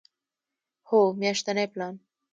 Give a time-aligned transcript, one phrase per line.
[0.87, 1.95] هو، میاشتنی پلان